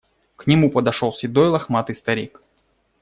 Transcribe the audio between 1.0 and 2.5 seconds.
седой лохматый старик.